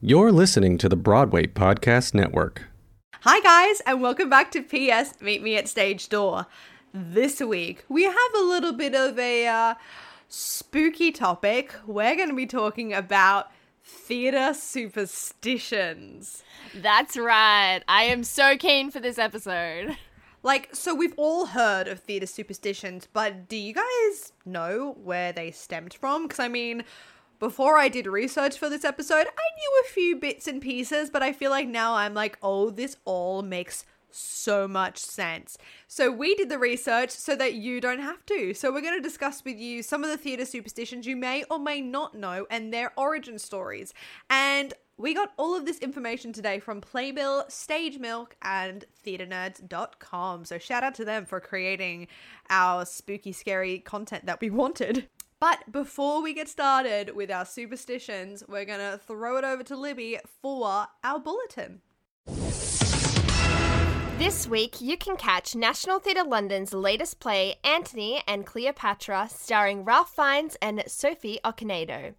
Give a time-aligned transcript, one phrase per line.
[0.00, 2.68] You're listening to the Broadway Podcast Network.
[3.22, 6.46] Hi, guys, and welcome back to PS Meet Me at Stage Door.
[6.94, 9.74] This week, we have a little bit of a uh,
[10.28, 11.74] spooky topic.
[11.84, 13.50] We're going to be talking about
[13.82, 16.44] theatre superstitions.
[16.76, 17.80] That's right.
[17.88, 19.96] I am so keen for this episode.
[20.44, 25.50] Like, so we've all heard of theatre superstitions, but do you guys know where they
[25.50, 26.28] stemmed from?
[26.28, 26.84] Because, I mean,
[27.38, 31.22] before I did research for this episode, I knew a few bits and pieces, but
[31.22, 35.58] I feel like now I'm like, oh, this all makes so much sense.
[35.86, 38.54] So we did the research so that you don't have to.
[38.54, 41.58] So we're going to discuss with you some of the theatre superstitions you may or
[41.58, 43.92] may not know and their origin stories.
[44.30, 50.44] And we got all of this information today from Playbill, Stage Milk, and theatrenerds.com.
[50.44, 52.08] So shout out to them for creating
[52.50, 55.08] our spooky, scary content that we wanted.
[55.40, 59.76] But before we get started with our superstitions, we're going to throw it over to
[59.76, 61.80] Libby for our bulletin.
[64.18, 70.10] This week, you can catch National Theatre London's latest play, Antony and Cleopatra, starring Ralph
[70.10, 72.14] Fiennes and Sophie Okonedo.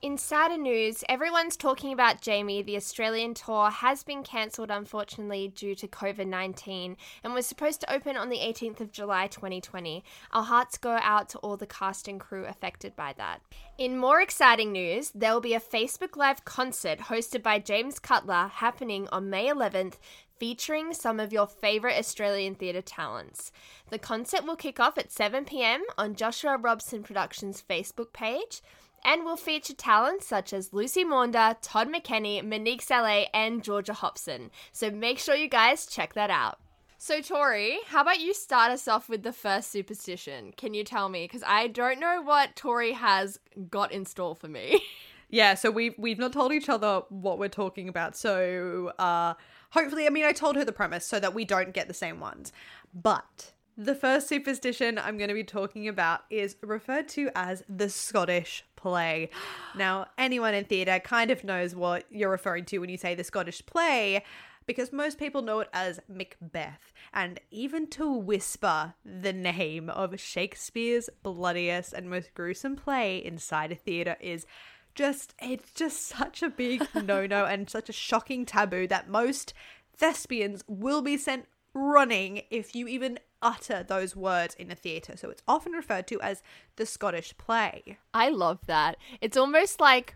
[0.00, 2.62] In sadder news, everyone's talking about Jamie.
[2.62, 7.92] The Australian tour has been cancelled, unfortunately, due to COVID 19 and was supposed to
[7.92, 10.02] open on the 18th of July 2020.
[10.32, 13.40] Our hearts go out to all the cast and crew affected by that.
[13.78, 18.50] In more exciting news, there will be a Facebook Live concert hosted by James Cutler
[18.52, 19.94] happening on May 11th
[20.38, 23.52] featuring some of your favourite Australian theatre talents.
[23.90, 28.62] The concert will kick off at 7 pm on Joshua Robson Productions' Facebook page
[29.04, 34.50] and will feature talents such as Lucy Maunder, Todd McKenney, Monique Saleh, and Georgia Hobson.
[34.72, 36.58] So make sure you guys check that out.
[36.96, 40.54] So, Tori, how about you start us off with the first superstition?
[40.56, 41.24] Can you tell me?
[41.24, 43.38] Because I don't know what Tori has
[43.68, 44.80] got in store for me.
[45.30, 48.16] Yeah, so we've we've not told each other what we're talking about.
[48.16, 49.34] So uh
[49.74, 52.20] hopefully I mean I told her the premise so that we don't get the same
[52.20, 52.52] ones.
[52.94, 57.90] But the first superstition I'm going to be talking about is referred to as the
[57.90, 59.30] Scottish play.
[59.74, 63.24] Now, anyone in theatre kind of knows what you're referring to when you say the
[63.24, 64.22] Scottish play,
[64.66, 66.92] because most people know it as Macbeth.
[67.12, 73.76] And even to whisper the name of Shakespeare's bloodiest and most gruesome play inside a
[73.76, 74.46] theatre is
[74.94, 79.52] just, it's just such a big no no and such a shocking taboo that most
[79.96, 85.16] thespians will be sent running if you even utter those words in a theatre.
[85.16, 86.42] So it's often referred to as
[86.76, 87.98] the Scottish play.
[88.12, 88.96] I love that.
[89.20, 90.14] It's almost like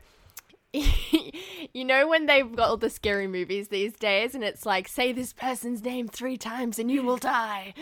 [1.72, 5.12] you know when they've got all the scary movies these days and it's like say
[5.12, 7.72] this person's name three times and you will die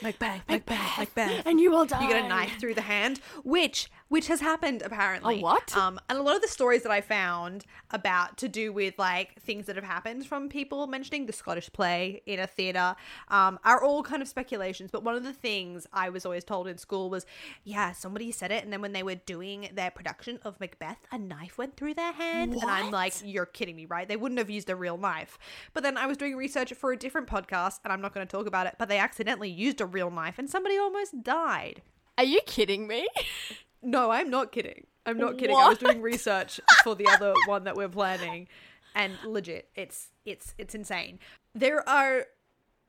[0.00, 1.42] Macbeth, Macbeth, Macbeth.
[1.46, 4.80] and you will die You get a knife through the hand, which which has happened
[4.82, 5.40] apparently.
[5.40, 5.76] A what?
[5.76, 9.42] Um, and a lot of the stories that I found about to do with like
[9.42, 12.94] things that have happened from people mentioning the Scottish play in a theater
[13.26, 14.92] um, are all kind of speculations.
[14.92, 17.26] But one of the things I was always told in school was,
[17.64, 21.18] yeah, somebody said it, and then when they were doing their production of Macbeth, a
[21.18, 24.06] knife went through their hand, and I'm like, you're kidding me, right?
[24.06, 25.40] They wouldn't have used a real knife.
[25.72, 28.30] But then I was doing research for a different podcast, and I'm not going to
[28.30, 31.82] talk about it, but they accidentally used a real knife, and somebody almost died.
[32.16, 33.08] are you kidding me
[33.84, 34.86] No, I'm not kidding.
[35.06, 35.56] I'm not kidding.
[35.56, 38.48] I was doing research for the other one that we're planning
[38.94, 41.18] and legit, it's it's it's insane.
[41.54, 42.26] There are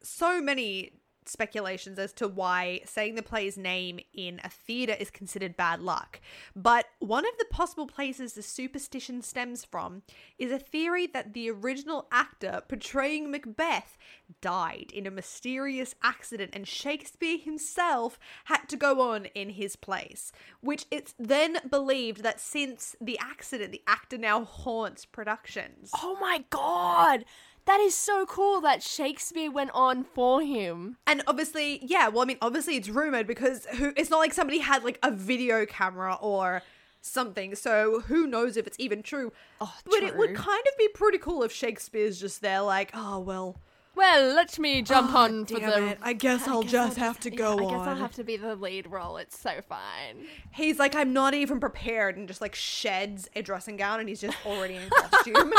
[0.04, 0.94] so many
[1.28, 6.20] speculations as to why saying the play's name in a theater is considered bad luck.
[6.56, 10.04] But one of the possible places the superstition stems from
[10.38, 13.98] is a theory that the original actor portraying Macbeth
[14.42, 20.32] died in a mysterious accident and Shakespeare himself had to go on in his place.
[20.62, 25.92] Which it's then believed that since the accident, the actor now haunts productions.
[26.02, 27.26] oh my god
[27.66, 30.98] that is so cool that shakespeare went on for him.
[31.08, 34.60] And obviously, yeah, well, I mean, obviously it's rumored because who it's not like somebody
[34.60, 36.62] had like a video camera or
[37.02, 39.32] something, so who knows if it's even true.
[39.62, 43.20] Oh, but it would kind of be pretty cool if Shakespeare's just there, like, oh,
[43.20, 43.60] well,
[43.96, 45.98] well let me jump oh, on for the it.
[46.02, 47.70] I guess I'll guess just have to yeah, go I on.
[47.70, 49.18] guess I'll have to be the lead role.
[49.18, 50.28] It's so fine.
[50.52, 54.22] He's like, I'm not even prepared, and just like sheds a dressing gown, and he's
[54.22, 55.54] just already in costume.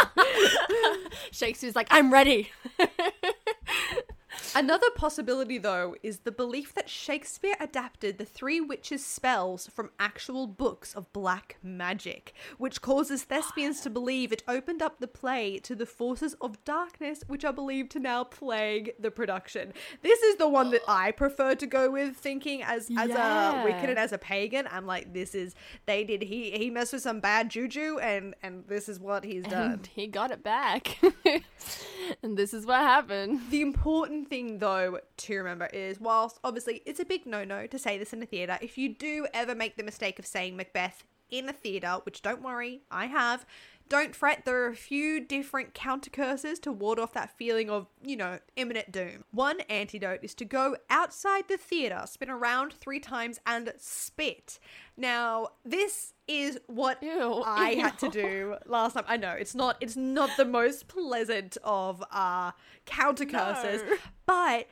[1.30, 2.50] Shakespeare's like, I'm ready.
[4.54, 10.46] Another possibility, though, is the belief that Shakespeare adapted the Three Witches' spells from actual
[10.46, 15.74] books of black magic, which causes thespians to believe it opened up the play to
[15.74, 19.72] the forces of darkness, which are believed to now plague the production.
[20.02, 23.62] This is the one that I prefer to go with, thinking as as Yeah.
[23.62, 24.66] a Wiccan and as a pagan.
[24.70, 25.54] I'm like, this is
[25.86, 29.44] they did he he messed with some bad juju, and and this is what he's
[29.44, 29.72] done.
[29.72, 30.98] And he got it back.
[32.22, 33.40] and this is what happened.
[33.50, 37.78] The important thing, though, to remember is whilst obviously it's a big no no to
[37.78, 41.04] say this in a theatre, if you do ever make the mistake of saying Macbeth
[41.30, 43.46] in a theatre, which don't worry, I have,
[43.88, 47.86] don't fret, there are a few different counter curses to ward off that feeling of,
[48.04, 49.24] you know, imminent doom.
[49.30, 54.58] One antidote is to go outside the theatre, spin around three times, and spit.
[54.96, 59.04] Now, this is what Ew, I had to do last time.
[59.06, 62.52] I know it's not it's not the most pleasant of uh
[62.84, 63.96] counter curses, No.
[64.26, 64.66] but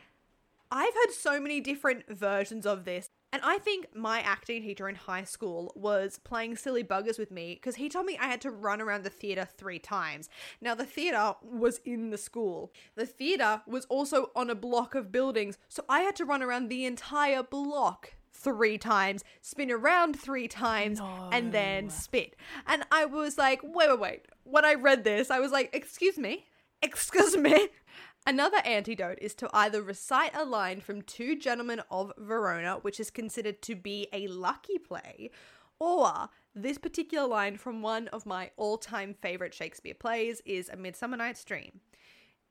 [0.71, 3.09] I've had so many different versions of this.
[3.33, 7.55] And I think my acting teacher in high school was playing silly buggers with me
[7.55, 10.29] because he told me I had to run around the theatre three times.
[10.61, 12.73] Now, the theatre was in the school.
[12.95, 16.69] The theatre was also on a block of buildings, so I had to run around
[16.69, 21.01] the entire block three times, spin around three times,
[21.33, 22.37] and then spit.
[22.67, 24.27] And I was like, wait, wait, wait.
[24.45, 26.47] When I read this, I was like, excuse me?
[26.83, 27.69] Excuse me?
[28.27, 33.11] Another antidote is to either recite a line from Two Gentlemen of Verona, which is
[33.11, 35.31] considered to be a lucky play,
[35.79, 40.77] or this particular line from one of my all time favorite Shakespeare plays is A
[40.77, 41.81] Midsummer Night's Dream.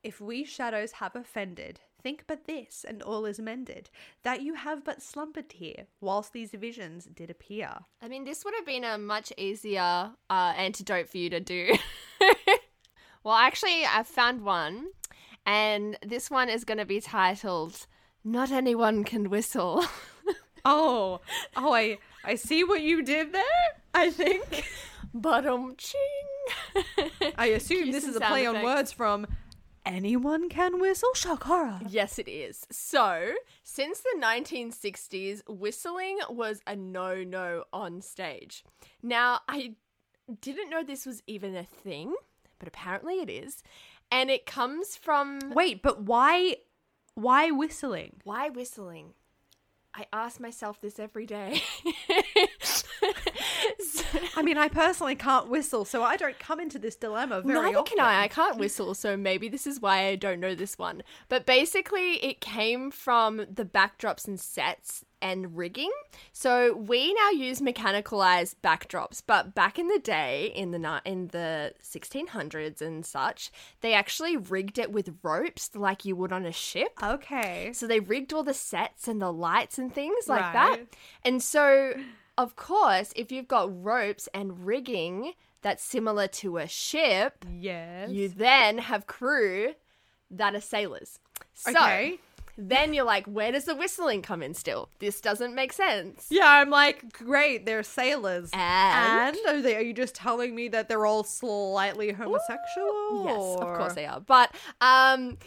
[0.03, 3.89] If we shadows have offended, think but this, and all is mended,
[4.23, 7.69] that you have but slumbered here, whilst these visions did appear.
[8.01, 11.77] I mean, this would have been a much easier uh, antidote for you to do.
[13.23, 14.87] well, actually, I found one,
[15.45, 17.87] and this one is going to be titled
[18.25, 19.85] "Not Anyone Can Whistle."
[20.65, 21.19] Oh,
[21.57, 23.43] oh, I, I see what you did there.
[23.93, 24.65] I think.
[25.13, 25.99] but um, ching.
[27.37, 29.27] I assume this is a play on words from
[29.85, 31.85] anyone can whistle shakara.
[31.87, 32.65] Yes, it is.
[32.71, 33.33] So,
[33.63, 38.63] since the 1960s, whistling was a no no on stage.
[39.01, 39.75] Now, I
[40.41, 42.13] didn't know this was even a thing,
[42.59, 43.63] but apparently it is.
[44.11, 45.39] And it comes from.
[45.53, 46.57] Wait, but why,
[47.15, 48.17] why whistling?
[48.23, 49.13] Why whistling?
[49.95, 51.61] I ask myself this every day.
[54.35, 57.77] I mean, I personally can't whistle, so I don't come into this dilemma very Neither
[57.79, 57.97] often.
[57.97, 58.23] can I.
[58.23, 61.03] I can't whistle, so maybe this is why I don't know this one.
[61.29, 65.91] But basically, it came from the backdrops and sets and rigging.
[66.33, 71.73] So we now use mechanicalized backdrops, but back in the day, in the in the
[71.81, 73.49] 1600s and such,
[73.81, 76.91] they actually rigged it with ropes like you would on a ship.
[77.01, 77.71] Okay.
[77.73, 80.81] So they rigged all the sets and the lights and things like that.
[81.23, 81.93] And so,
[82.37, 88.09] of course, if you've got ropes and rigging that's similar to a ship, Yes.
[88.09, 89.73] you then have crew
[90.31, 91.19] that are sailors.
[91.53, 92.19] So Okay.
[92.57, 94.89] then you're like, where does the whistling come in still?
[94.99, 96.27] This doesn't make sense.
[96.29, 98.49] Yeah, I'm like, great, they're sailors.
[98.53, 99.37] And?
[99.47, 103.23] are, they, are you just telling me that they're all slightly homosexual?
[103.25, 104.19] Yes, of course they are.
[104.19, 105.37] But um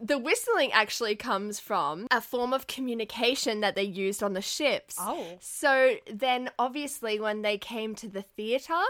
[0.00, 4.96] the whistling actually comes from a form of communication that they used on the ships.
[4.98, 5.24] Oh.
[5.40, 8.80] So then obviously when they came to the theater,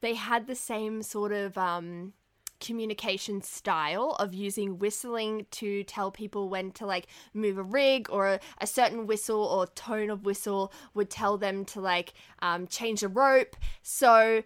[0.00, 2.12] they had the same sort of um
[2.60, 8.26] communication style of using whistling to tell people when to like move a rig or
[8.26, 13.02] a, a certain whistle or tone of whistle would tell them to like um, change
[13.02, 14.42] a rope so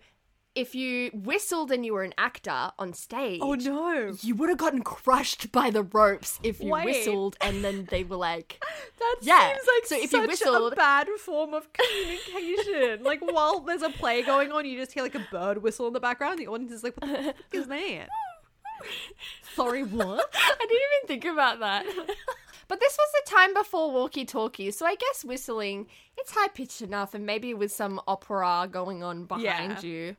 [0.55, 4.15] if you whistled and you were an actor on stage Oh no.
[4.21, 6.85] you would have gotten crushed by the ropes if you Wait.
[6.85, 8.63] whistled and then they were like
[8.99, 13.03] That Yeah, seems like so if such you whistled- a bad form of communication.
[13.03, 15.93] like while there's a play going on, you just hear like a bird whistle in
[15.95, 16.39] the background.
[16.39, 18.09] The audience is like, "What the fuck is that?"
[19.55, 20.31] Sorry, what?
[20.35, 21.85] I didn't even think about that.
[22.69, 25.87] But this was the time before walkie talkies, so I guess whistling,
[26.17, 29.81] it's high pitched enough, and maybe with some opera going on behind Yeah.
[29.83, 30.17] you,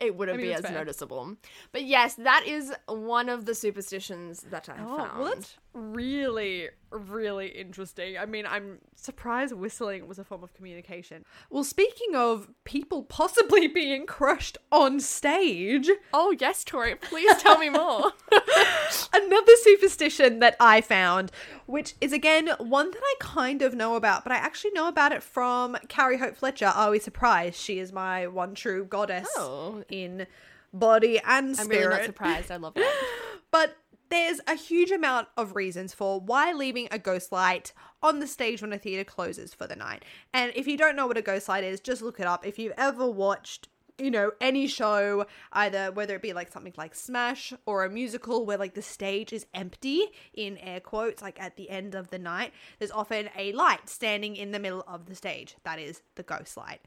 [0.00, 0.72] it wouldn't I mean, be as fair.
[0.72, 1.36] noticeable.
[1.72, 5.18] But yes, that is one of the superstitions that I Oh, found.
[5.20, 8.18] well, that's really, really interesting.
[8.18, 11.24] I mean, I'm surprised whistling was a form of communication.
[11.50, 17.68] Well, speaking of people possibly being crushed on stage, Oh, yes, Tori, please tell me
[17.68, 18.12] more.
[19.12, 21.30] another superstition that I found,
[21.66, 25.12] which is again one that I kind of know about, but I actually know about
[25.12, 26.66] it from Carrie Hope Fletcher.
[26.66, 27.56] Are we surprised?
[27.56, 29.84] She is my one true goddess Oh.
[29.88, 30.26] in
[30.72, 31.72] body and spirit.
[31.74, 32.50] I'm really not surprised.
[32.50, 33.04] I love that.
[33.50, 33.76] But
[34.10, 38.60] there's a huge amount of reasons for why leaving a ghost light on the stage
[38.60, 40.04] when a theater closes for the night.
[40.32, 42.46] And if you don't know what a ghost light is, just look it up.
[42.46, 43.68] If you've ever watched
[44.00, 48.46] you know, any show, either whether it be like something like Smash or a musical
[48.46, 52.18] where like the stage is empty, in air quotes, like at the end of the
[52.18, 55.56] night, there's often a light standing in the middle of the stage.
[55.64, 56.80] That is the ghost light.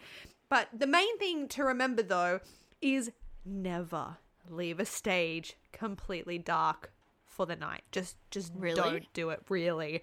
[0.50, 2.40] But the main thing to remember though
[2.82, 3.12] is
[3.46, 4.18] never
[4.50, 6.92] leave a stage completely dark
[7.26, 7.84] for the night.
[7.92, 8.76] Just just Really?
[8.76, 10.02] don't do it really.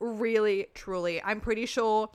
[0.00, 1.22] Really truly.
[1.22, 2.10] I'm pretty sure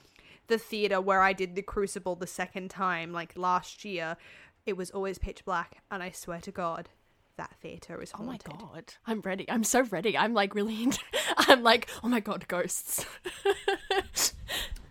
[0.48, 4.17] the theater where I did the crucible the second time like last year,
[4.65, 6.89] it was always pitch black and I swear to god
[7.38, 8.93] that theater is Oh my god.
[9.08, 9.50] I'm ready.
[9.50, 10.17] I'm so ready.
[10.17, 11.00] I'm like really into
[11.38, 13.05] I'm like, oh my god, ghosts.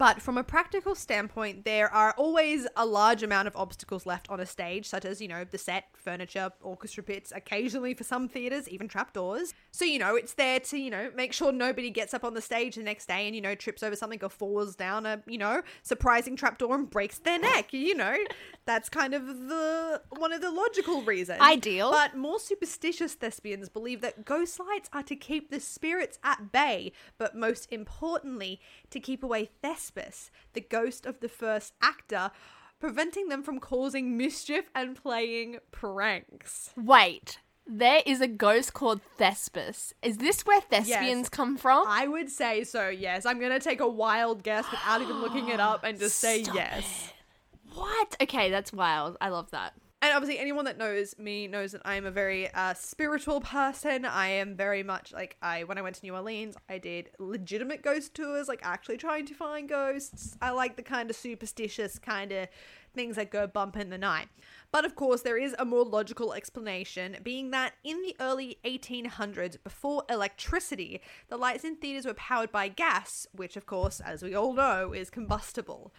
[0.00, 4.40] But from a practical standpoint, there are always a large amount of obstacles left on
[4.40, 8.66] a stage, such as, you know, the set, furniture, orchestra pits, occasionally for some theatres,
[8.66, 9.52] even trapdoors.
[9.72, 12.40] So, you know, it's there to, you know, make sure nobody gets up on the
[12.40, 15.36] stage the next day and, you know, trips over something or falls down a, you
[15.36, 17.74] know, surprising trapdoor and breaks their neck.
[17.74, 18.16] You know,
[18.64, 21.42] that's kind of the one of the logical reasons.
[21.42, 21.90] Ideal.
[21.90, 26.92] But more superstitious thespians believe that ghost lights are to keep the spirits at bay,
[27.18, 29.50] but most importantly, to keep away
[30.52, 32.30] The ghost of the first actor,
[32.78, 36.70] preventing them from causing mischief and playing pranks.
[36.76, 37.38] Wait.
[37.66, 39.92] There is a ghost called Thespis.
[40.02, 41.84] Is this where thespians come from?
[41.86, 43.24] I would say so, yes.
[43.26, 46.42] I'm going to take a wild guess without even looking it up and just say
[46.42, 47.12] Stop yes.
[47.74, 48.16] What?
[48.20, 49.16] Okay, that's wild.
[49.20, 49.74] I love that.
[50.02, 54.06] And obviously, anyone that knows me knows that I am a very uh, spiritual person.
[54.06, 55.64] I am very much like I.
[55.64, 59.34] When I went to New Orleans, I did legitimate ghost tours, like actually trying to
[59.34, 60.38] find ghosts.
[60.40, 62.48] I like the kind of superstitious kind of
[62.94, 64.28] things that go bump in the night.
[64.72, 69.62] But of course, there is a more logical explanation, being that in the early 1800s,
[69.62, 74.34] before electricity, the lights in theaters were powered by gas, which, of course, as we
[74.34, 75.92] all know, is combustible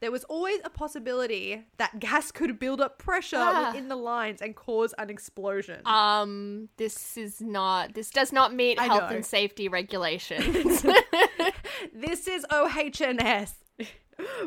[0.00, 3.68] there was always a possibility that gas could build up pressure Ah.
[3.68, 5.80] within the lines and cause an explosion.
[5.86, 7.94] Um, this is not.
[7.94, 9.16] This does not meet I health know.
[9.16, 10.82] and safety regulations.
[11.94, 13.54] this is OHS.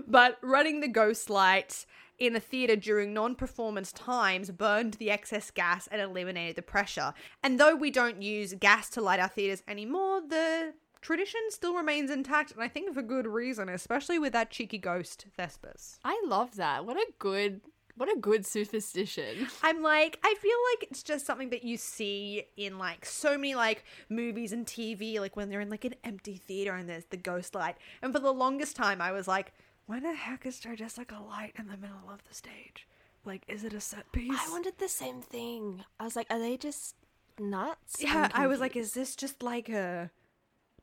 [0.08, 1.86] but running the ghost light
[2.20, 7.14] in a theatre during non performance times burned the excess gas and eliminated the pressure.
[7.44, 12.12] And though we don't use gas to light our theatres anymore, the tradition still remains
[12.12, 15.98] intact, and I think for good reason, especially with that cheeky ghost, Thespis.
[16.04, 16.86] I love that.
[16.86, 17.62] What a good.
[17.98, 19.48] What a good superstition.
[19.64, 23.54] I'm like, I feel like it's just something that you see in like so many
[23.54, 27.18] like movies and TV, like when they're in like an empty theater and there's the
[27.18, 27.76] ghost light.
[28.02, 29.52] And for the longest time, I was like,
[29.88, 32.88] why the heck is there just like a light in the middle of the stage?
[33.26, 34.40] Like, is it a set piece?
[34.40, 35.84] I wondered the same thing.
[36.00, 36.96] I was like, are they just
[37.38, 37.98] nuts?
[38.00, 40.10] yeah, I'm was like, is this just like a,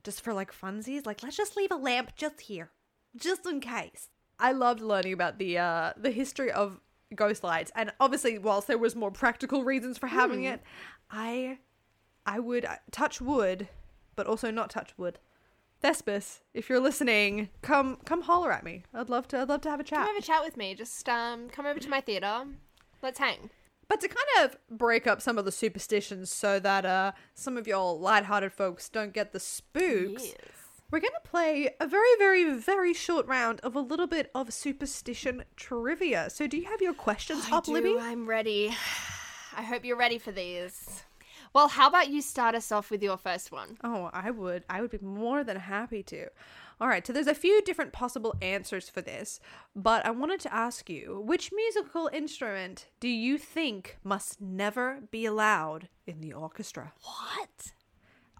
[0.04, 1.06] just for like funsies?
[1.06, 2.70] Like, let's just leave a lamp just here,
[3.16, 4.08] just in case.
[4.38, 6.80] I loved learning about the uh the history of
[7.14, 10.62] ghost lights, and obviously, whilst there was more practical reasons for having it,
[11.10, 11.58] I,
[12.26, 13.68] I would uh, touch wood,
[14.16, 15.18] but also not touch wood.
[15.82, 18.82] Thespis, if you're listening, come come holler at me.
[18.92, 19.38] I'd love to.
[19.40, 20.00] I'd love to have a chat.
[20.00, 20.74] Come have a chat with me.
[20.74, 22.44] Just um, come over to my theater.
[23.00, 23.50] Let's hang.
[23.88, 27.66] But to kind of break up some of the superstitions so that uh some of
[27.66, 30.34] y'all lighthearted folks don't get the spooks,
[30.90, 34.52] we're going to play a very, very, very short round of a little bit of
[34.52, 36.30] superstition trivia.
[36.30, 37.72] So, do you have your questions I up, do.
[37.72, 37.96] Libby?
[37.98, 38.68] I'm ready.
[39.56, 41.02] I hope you're ready for these.
[41.52, 43.78] Well, how about you start us off with your first one?
[43.82, 44.64] Oh, I would.
[44.68, 46.28] I would be more than happy to.
[46.80, 49.40] All right, so there's a few different possible answers for this,
[49.74, 55.26] but I wanted to ask you which musical instrument do you think must never be
[55.26, 56.92] allowed in the orchestra?
[57.02, 57.72] What?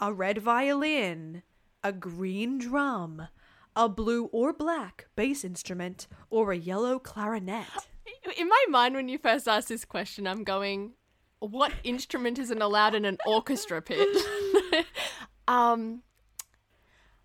[0.01, 1.43] a red violin,
[1.83, 3.29] a green drum,
[3.75, 7.67] a blue or black bass instrument, or a yellow clarinet.
[8.39, 10.93] In my mind, when you first asked this question, I'm going,
[11.41, 14.09] "What instrument isn't allowed in an orchestra pit?"
[15.49, 16.03] um.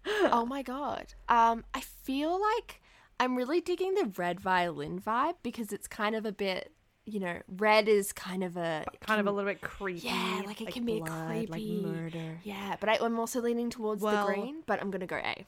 [0.06, 1.14] Oh my god.
[1.30, 1.64] Um.
[1.74, 2.82] I feel like
[3.20, 6.72] I'm really digging the red violin vibe because it's kind of a bit,
[7.06, 10.08] you know, red is kind of a Kind of a little bit creepy.
[10.08, 12.40] yeah, like it can be blood, creepy, like murder.
[12.44, 14.64] Yeah, but I, I'm also leaning towards Well- the green.
[14.66, 15.46] But I'm gonna go A.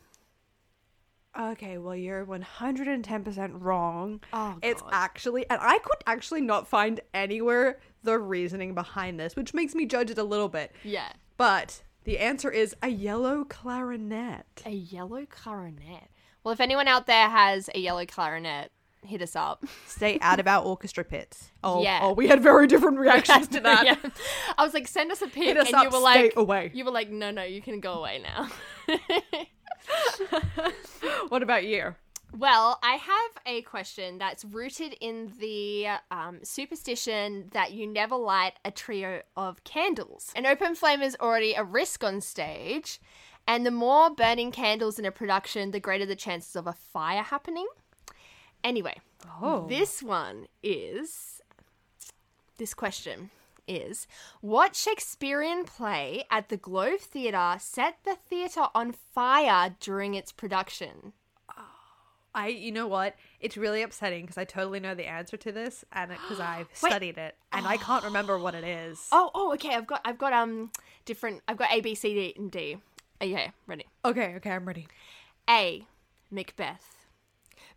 [1.37, 4.21] Okay, well, you're 110% wrong.
[4.31, 4.89] Oh, It's God.
[4.93, 9.85] actually, and I could actually not find anywhere the reasoning behind this, which makes me
[9.85, 10.71] judge it a little bit.
[10.85, 11.11] Yeah.
[11.35, 14.45] But the answer is a yellow clarinet.
[14.65, 16.09] A yellow clarinet.
[16.43, 18.71] Well, if anyone out there has a yellow clarinet,
[19.03, 19.63] hit us up.
[19.87, 21.51] Stay out of our orchestra pits.
[21.63, 21.99] Oh, Yeah.
[22.01, 23.85] oh, we had very different reactions to that.
[23.85, 23.95] Yeah.
[24.57, 26.71] I was like, send us a pic, us and up, you were stay like, away.
[26.73, 28.49] you were like, no, no, you can go away now.
[31.29, 31.95] What about you?
[32.37, 38.53] Well, I have a question that's rooted in the um, superstition that you never light
[38.65, 40.33] a trio of candles.
[40.35, 42.99] An open flame is already a risk on stage,
[43.47, 47.23] and the more burning candles in a production, the greater the chances of a fire
[47.23, 47.67] happening.
[48.63, 48.99] Anyway,
[49.41, 49.65] Oh.
[49.67, 51.41] this one is.
[52.57, 53.29] This question
[53.67, 54.07] is
[54.41, 61.13] What Shakespearean play at the Globe Theatre set the theatre on fire during its production?
[62.35, 63.15] I, you know what?
[63.39, 66.91] It's really upsetting because I totally know the answer to this, and because I've Wait.
[66.91, 69.07] studied it, and I can't remember what it is.
[69.11, 69.73] Oh, oh, okay.
[69.73, 70.71] I've got, I've got um
[71.05, 71.41] different.
[71.47, 72.77] I've got A, B, C, D, and D.
[73.21, 73.85] Okay, ready.
[74.03, 74.87] Okay, okay, I'm ready.
[75.49, 75.87] A.
[76.29, 77.05] Macbeth.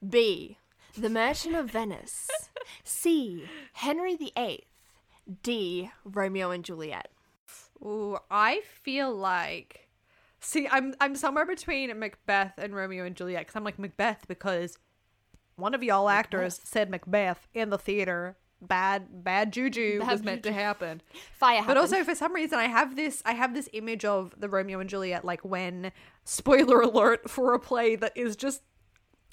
[0.06, 0.58] B.
[0.96, 2.28] The Merchant of Venice.
[2.84, 3.44] C.
[3.74, 4.64] Henry VIII.
[5.42, 5.90] D.
[6.04, 7.08] Romeo and Juliet.
[7.82, 9.87] Ooh, I feel like.
[10.40, 14.78] See, I'm I'm somewhere between Macbeth and Romeo and Juliet because I'm like Macbeth because
[15.56, 18.36] one of y'all actors said Macbeth in the theater.
[18.60, 21.00] Bad bad juju Bad was meant to happen.
[21.38, 21.62] Fire.
[21.64, 24.80] But also for some reason I have this I have this image of the Romeo
[24.80, 25.92] and Juliet like when
[26.24, 28.62] spoiler alert for a play that is just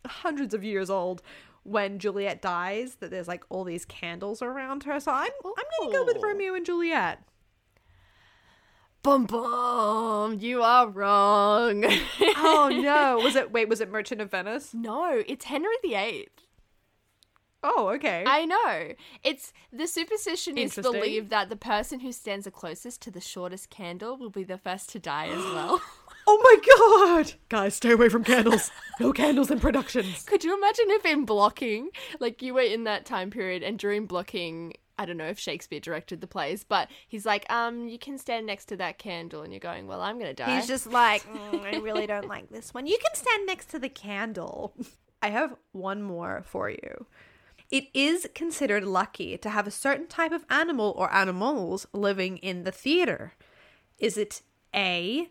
[0.06, 1.24] hundreds of years old
[1.64, 5.00] when Juliet dies that there's like all these candles around her.
[5.00, 6.22] So I'm I'm to go with Oh.
[6.22, 7.24] Romeo and Juliet.
[9.06, 10.40] Bum bum.
[10.40, 11.86] You are wrong.
[12.38, 13.24] Oh no.
[13.24, 14.74] Was it wait, was it Merchant of Venice?
[14.74, 16.28] no, it's Henry VIII.
[17.62, 18.24] Oh, okay.
[18.26, 18.94] I know.
[19.24, 23.70] It's the superstition is believed that the person who stands the closest to the shortest
[23.70, 25.82] candle will be the first to die as well.
[26.28, 27.34] oh my god.
[27.50, 28.72] Guys, stay away from candles.
[29.00, 30.24] no candles in productions.
[30.24, 34.08] Could you imagine if in blocking, like you were in that time period and during
[34.08, 38.18] blocking, I don't know if Shakespeare directed the plays, but he's like, um, you can
[38.18, 40.56] stand next to that candle and you're going, well, I'm to die.
[40.56, 42.88] He's just like, "Mm, I really don't like this one.
[42.88, 44.74] You can stand next to the candle.
[45.22, 47.08] I have one more for you.
[47.72, 52.64] It is considered lucky to have a certain type of animal or animals living in
[52.64, 53.34] the theater.
[53.98, 55.30] Is it A,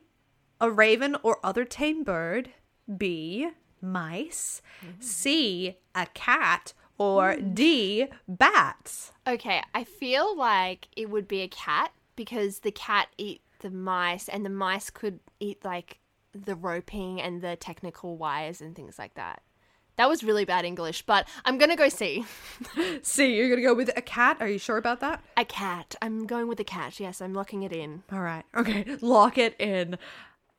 [0.61, 2.51] a raven or other tame bird?
[2.99, 3.49] B,
[3.81, 4.61] mice?
[4.99, 6.73] C, a cat?
[6.99, 7.55] Or hmm.
[7.55, 9.13] D, bats?
[9.27, 14.29] Okay, I feel like it would be a cat because the cat eat the mice
[14.29, 15.99] and the mice could eat like
[16.33, 19.43] the roping and the technical wires and things like that.
[19.97, 22.25] That was really bad English, but I'm going to go C.
[23.03, 24.39] C, you're gonna go with a cat?
[24.41, 25.23] Are you sure about that?
[25.37, 25.95] A cat.
[26.03, 26.99] I'm going with a cat.
[26.99, 28.03] Yes, I'm locking it in.
[28.11, 28.45] All right.
[28.57, 28.85] Okay.
[29.01, 29.97] Lock it in.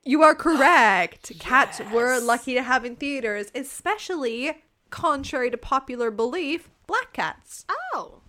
[0.06, 1.34] You are correct.
[1.40, 4.64] Cats were lucky to have in theaters, especially
[4.96, 7.66] contrary to popular belief, black cats.
[7.94, 8.22] Oh.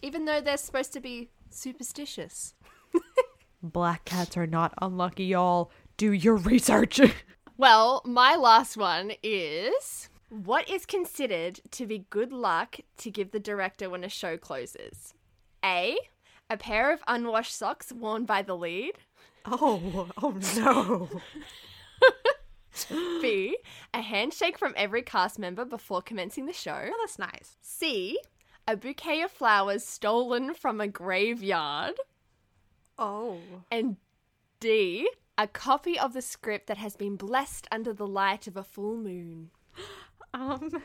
[0.00, 2.54] Even though they're supposed to be superstitious.
[3.62, 5.70] Black cats are not unlucky, y'all.
[5.96, 7.00] Do your research.
[7.58, 13.40] Well, my last one is what is considered to be good luck to give the
[13.40, 15.14] director when a show closes?
[15.64, 15.96] A.
[16.50, 18.92] A pair of unwashed socks worn by the lead.
[19.46, 21.08] oh, oh no.
[22.90, 23.56] B.
[23.94, 26.88] A handshake from every cast member before commencing the show.
[26.88, 27.56] Oh, that's nice.
[27.60, 28.18] C.
[28.68, 31.94] A bouquet of flowers stolen from a graveyard.
[32.98, 33.38] Oh.
[33.70, 33.96] And
[34.60, 35.08] D.
[35.38, 38.96] A copy of the script that has been blessed under the light of a full
[38.96, 39.50] moon.
[40.34, 40.82] Um.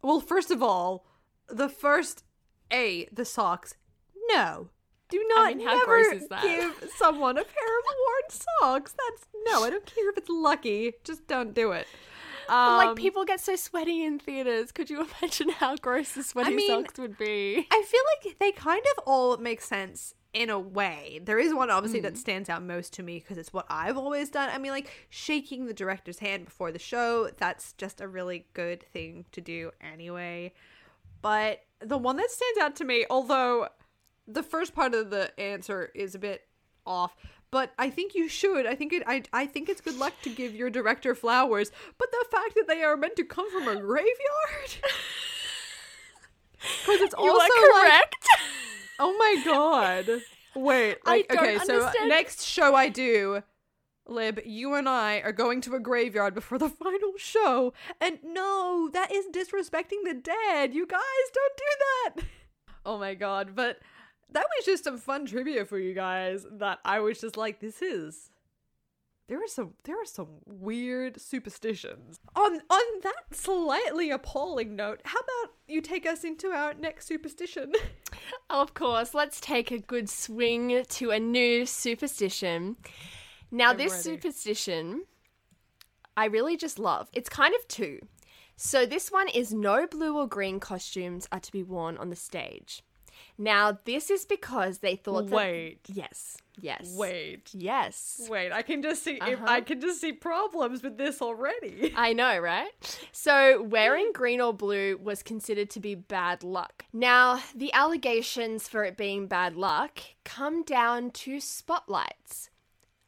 [0.00, 1.06] Well, first of all,
[1.48, 2.24] the first
[2.72, 3.74] A, the socks.
[4.28, 4.68] No.
[5.12, 6.42] Do not mean, how never gross is that?
[6.42, 8.94] give someone a pair of worn socks.
[9.08, 9.62] That's no.
[9.62, 10.94] I don't care if it's lucky.
[11.04, 11.86] Just don't do it.
[12.48, 14.72] Um, like people get so sweaty in theaters.
[14.72, 17.66] Could you imagine how gross the sweaty mean, socks would be?
[17.70, 21.20] I feel like they kind of all make sense in a way.
[21.22, 22.04] There is one obviously Hmm.
[22.04, 24.48] that stands out most to me because it's what I've always done.
[24.50, 28.82] I mean, like shaking the director's hand before the show, that's just a really good
[28.92, 30.54] thing to do anyway.
[31.20, 33.68] But the one that stands out to me, although
[34.26, 36.42] the first part of the answer is a bit
[36.86, 37.16] off,
[37.50, 38.66] but I think you should.
[38.66, 39.02] I think it.
[39.06, 39.22] I.
[39.32, 41.70] I think it's good luck to give your director flowers.
[41.98, 44.10] But the fact that they are meant to come from a graveyard,
[46.60, 48.28] because it's also are like correct.
[48.98, 50.22] Oh my god.
[50.54, 53.42] Wait, I like okay, so uh, next show I do,
[54.06, 57.72] Lib, you and I are going to a graveyard before the final show.
[58.00, 60.74] And no, that is disrespecting the dead.
[60.74, 61.00] You guys
[61.34, 61.64] don't do
[62.22, 62.24] that.
[62.84, 63.78] Oh my god, but
[64.32, 67.82] that was just some fun trivia for you guys that I was just like this
[67.82, 68.30] is
[69.28, 72.20] there are some there are some weird superstitions.
[72.36, 77.72] On on that slightly appalling note, how about you take us into our next superstition?
[78.50, 82.76] Of course, let's take a good swing to a new superstition.
[83.50, 84.02] Now, I'm this ready.
[84.02, 85.04] superstition
[86.16, 87.08] I really just love.
[87.12, 88.00] It's kind of two.
[88.56, 92.16] So, this one is no blue or green costumes are to be worn on the
[92.16, 92.82] stage.
[93.42, 95.34] Now, this is because they thought that.
[95.34, 95.80] Wait.
[95.92, 96.36] Yes.
[96.60, 96.94] Yes.
[96.96, 97.48] Wait.
[97.52, 98.26] Yes.
[98.30, 99.44] Wait, I can just see Uh-huh.
[99.46, 101.92] I can just see problems with this already.
[101.96, 102.70] I know, right?
[103.10, 106.84] So, wearing green or blue was considered to be bad luck.
[106.92, 112.50] Now, the allegations for it being bad luck come down to spotlights,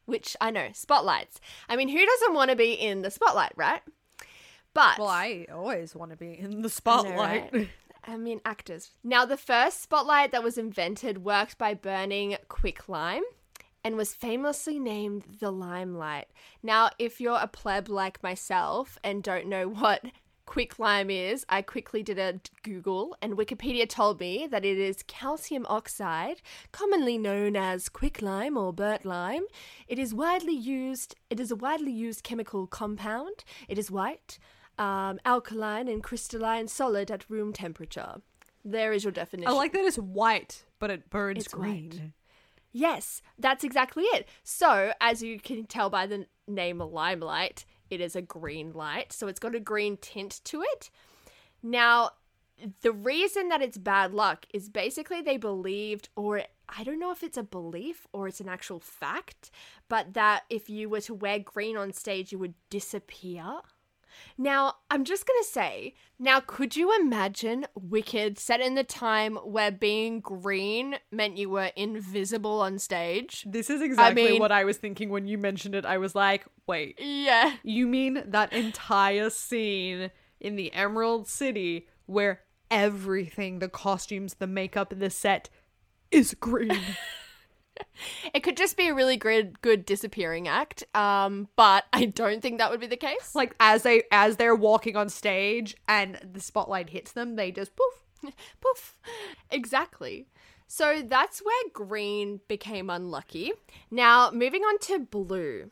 [0.07, 1.40] which I know, spotlights.
[1.68, 3.83] I mean, who doesn't want to be in the spotlight, right?
[4.73, 7.53] But Well, I always want to be in the I know, spotlight.
[7.53, 7.68] right?
[8.06, 8.90] I mean, actors.
[9.02, 13.22] Now, the first spotlight that was invented worked by burning quicklime
[13.82, 16.28] and was famously named the limelight.
[16.62, 20.04] Now, if you're a pleb like myself and don't know what
[20.46, 25.66] quicklime is, I quickly did a Google and Wikipedia told me that it is calcium
[25.68, 29.44] oxide, commonly known as quicklime or burnt lime.
[29.88, 33.44] It is widely used, it is a widely used chemical compound.
[33.68, 34.38] It is white,
[34.78, 38.16] um, alkaline and crystalline solid at room temperature.
[38.64, 39.48] There is your definition.
[39.48, 41.90] I like that it's white, but it burns It's green.
[41.90, 42.00] white.
[42.72, 44.26] Yes, that's exactly it.
[44.42, 49.12] So, as you can tell by the name Limelight, it is a green light.
[49.12, 50.90] So, it's got a green tint to it.
[51.62, 52.10] Now,
[52.82, 57.22] the reason that it's bad luck is basically they believed, or I don't know if
[57.22, 59.50] it's a belief or it's an actual fact,
[59.88, 63.44] but that if you were to wear green on stage, you would disappear.
[64.38, 69.37] Now, I'm just going to say, now, could you imagine Wicked set in the time
[69.37, 73.44] where being green meant you were invisible on stage?
[73.46, 75.85] This is exactly mean- what I was thinking when you mentioned it.
[75.85, 77.55] I was like, wait, Yeah.
[77.62, 84.92] you mean that entire scene in the Emerald City where everything, the costumes, the makeup,
[84.96, 85.48] the set
[86.11, 86.79] is green?
[88.32, 92.58] It could just be a really good, good disappearing act, um, but I don't think
[92.58, 93.34] that would be the case.
[93.34, 97.72] like as they as they're walking on stage and the spotlight hits them, they just
[97.76, 98.32] poof.
[98.60, 98.96] Poof.
[99.50, 100.26] Exactly.
[100.66, 103.52] So that's where green became unlucky.
[103.90, 105.70] Now, moving on to blue.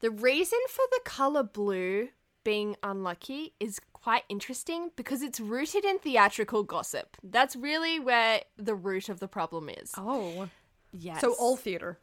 [0.00, 2.08] The reason for the color blue
[2.44, 7.16] being unlucky is quite interesting because it's rooted in theatrical gossip.
[7.22, 9.92] That's really where the root of the problem is.
[9.96, 10.48] Oh.
[10.92, 11.20] Yes.
[11.20, 11.98] So all theater,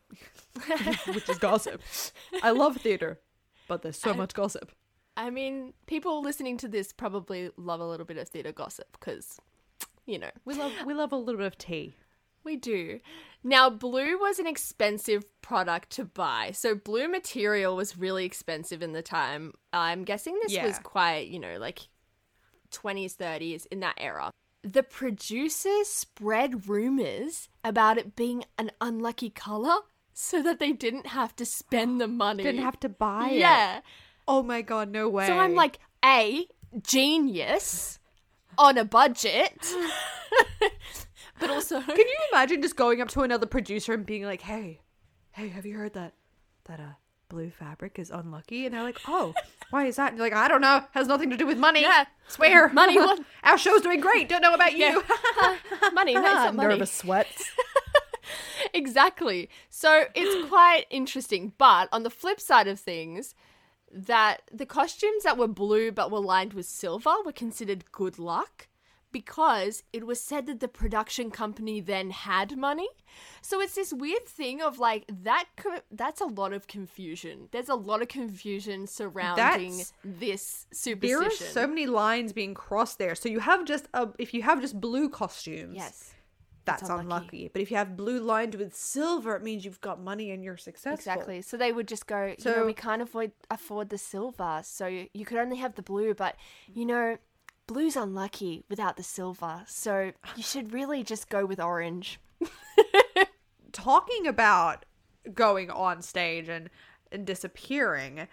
[1.14, 1.82] which is gossip.
[2.42, 3.20] I love theater,
[3.68, 4.72] but there's so much gossip.
[5.16, 9.40] I mean, people listening to this probably love a little bit of theater gossip because,
[10.06, 11.94] you know, We love we love a little bit of tea.
[12.44, 13.00] We do.
[13.44, 16.52] Now, blue was an expensive product to buy.
[16.54, 19.54] So, blue material was really expensive in the time.
[19.72, 21.90] I'm guessing this was quite, you know, like
[22.72, 24.32] 20s, 30s in that era.
[24.64, 29.76] The producers spread rumors about it being an unlucky color
[30.14, 32.44] so that they didn't have to spend the money.
[32.44, 33.40] Didn't have to buy it.
[33.40, 33.82] Yeah.
[34.28, 35.28] Oh my god, no way.
[35.28, 36.46] So, I'm like, A,
[36.82, 38.00] genius
[38.58, 39.74] on a budget.
[41.40, 41.82] but also.
[41.82, 44.82] Can you imagine just going up to another producer and being like, "Hey,
[45.32, 46.14] hey, have you heard that
[46.66, 46.94] that uh
[47.30, 49.34] blue fabric is unlucky?" And they're like, "Oh,
[49.70, 50.84] why is that?" And you're like, "I don't know.
[50.92, 52.06] Has nothing to do with money." Yeah.
[52.28, 53.20] swear Money, what?
[53.44, 54.28] Our show's doing great.
[54.30, 55.04] Don't know about you.
[55.94, 56.70] money, no, it's not money.
[56.70, 57.50] Nervous sweats.
[58.74, 59.50] exactly.
[59.70, 61.54] So it's quite interesting.
[61.58, 63.36] But on the flip side of things,
[63.92, 68.68] that the costumes that were blue but were lined with silver were considered good luck
[69.12, 72.88] because it was said that the production company then had money.
[73.42, 77.50] So it's this weird thing of like that co- that's a lot of confusion.
[77.52, 81.20] There's a lot of confusion surrounding That's- this superstition.
[81.20, 83.16] There are so many lines being crossed there.
[83.16, 86.14] So you have just a if you have just blue costumes, yes.
[86.66, 87.02] that's unlucky.
[87.04, 87.50] unlucky.
[87.52, 90.58] But if you have blue lined with silver, it means you've got money and you're
[90.58, 90.94] successful.
[90.94, 91.42] Exactly.
[91.42, 94.86] So they would just go, you know, So- we can't avoid afford the silver, so
[94.86, 96.36] you could only have the blue, but
[96.72, 97.18] you know,
[97.70, 99.62] blue's unlucky without the silver.
[99.68, 102.20] So you should really just go with orange.
[103.72, 104.86] talking about
[105.34, 106.72] going on stage and,
[107.12, 108.28] and disappearing,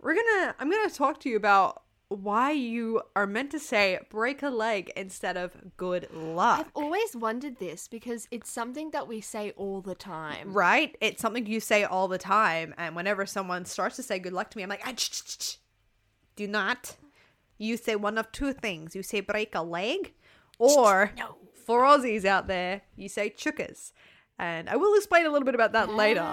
[0.00, 4.42] we're gonna I'm gonna talk to you about why you are meant to say break
[4.42, 6.60] a leg instead of good luck.
[6.60, 10.52] I've always wondered this because it's something that we say all the time.
[10.52, 10.96] Right?
[11.02, 14.50] It's something you say all the time, and whenever someone starts to say good luck
[14.50, 14.94] to me, I'm like, "Ah,
[16.36, 16.96] do not.
[17.62, 18.96] You say one of two things.
[18.96, 20.14] You say break a leg,
[20.58, 21.36] or No.
[21.66, 23.92] for Aussies out there, you say chookas.
[24.38, 26.26] And I will explain a little bit about that later.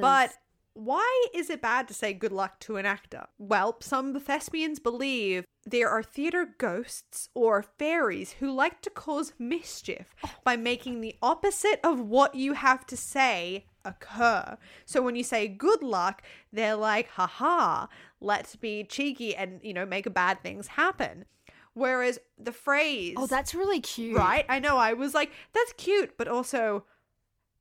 [0.00, 0.30] But
[0.74, 3.26] why is it bad to say good luck to an actor?
[3.38, 10.14] Well, some thespians believe there are theatre ghosts or fairies who like to cause mischief
[10.24, 14.56] oh by making the opposite of what you have to say occur.
[14.84, 17.86] So when you say good luck, they're like, haha,
[18.24, 21.26] let's be cheeky and, you know, make bad things happen.
[21.74, 24.16] Whereas the phrase, Oh, that's really cute.
[24.16, 24.46] right?
[24.48, 26.84] I know, I was like, that's cute, but also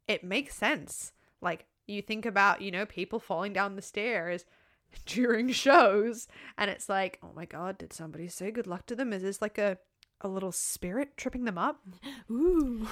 [0.08, 1.12] it makes sense.
[1.42, 4.46] Like, you think about, you know, people falling down the stairs
[5.06, 9.12] during shows, and it's like, oh my god, did somebody say good luck to them?
[9.14, 9.78] Is this like a
[10.22, 11.82] a little spirit tripping them up?
[12.32, 12.88] Ooh.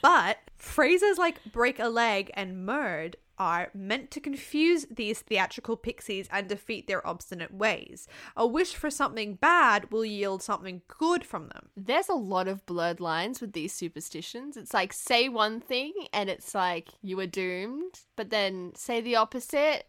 [0.00, 6.28] But phrases like break a leg and murd are meant to confuse these theatrical pixies
[6.30, 8.06] and defeat their obstinate ways.
[8.36, 11.68] A wish for something bad will yield something good from them.
[11.76, 14.56] There's a lot of blurred lines with these superstitions.
[14.56, 19.16] It's like say one thing and it's like you are doomed, but then say the
[19.16, 19.86] opposite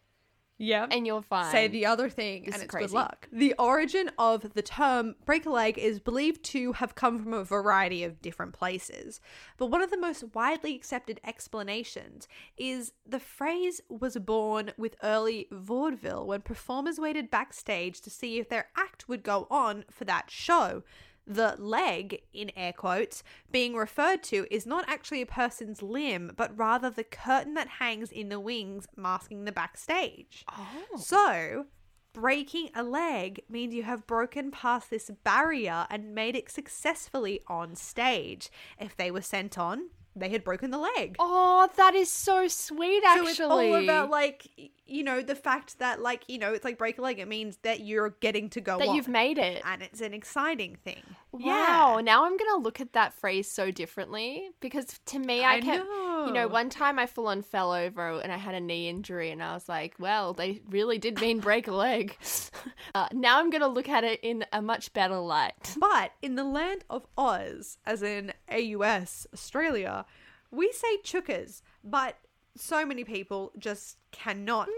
[0.63, 0.87] Yeah.
[0.89, 1.51] and you're fine.
[1.51, 2.87] say the other thing This and is it's crazy.
[2.87, 3.27] good luck.
[3.31, 7.43] The origin of the term break a leg is believed to have come from a
[7.43, 9.19] variety of different places.
[9.57, 15.47] But one of the most widely accepted explanations is the phrase was born with early
[15.51, 20.31] vaudeville when performers waited backstage to see if their act would go on for that
[20.31, 20.83] show.
[21.25, 26.57] The leg, in air quotes, being referred to is not actually a person's limb, but
[26.57, 30.43] rather the curtain that hangs in the wings masking the backstage.
[30.51, 30.97] Oh.
[30.97, 31.65] So,
[32.11, 37.75] breaking a leg means you have broken past this barrier and made it successfully on
[37.75, 38.49] stage.
[38.79, 41.15] If they were sent on, they had broken the leg.
[41.19, 43.33] Oh, that is so sweet actually.
[43.33, 44.47] So it's all about like
[44.85, 47.19] you know the fact that like you know it's like break a leg.
[47.19, 49.61] It means that you're getting to go that on, you've made it.
[49.65, 51.03] and it's an exciting thing.
[51.33, 51.99] Wow.
[52.03, 55.61] Now I'm going to look at that phrase so differently because to me, I, I
[55.61, 56.47] kept, you know, know.
[56.47, 59.53] one time I full on fell over and I had a knee injury and I
[59.55, 62.15] was like, well, they really did mean break a leg.
[62.95, 65.75] uh, now I'm going to look at it in a much better light.
[65.77, 70.05] But in the land of Oz, as in AUS, Australia,
[70.51, 72.17] we say chookas, but
[72.55, 74.69] so many people just cannot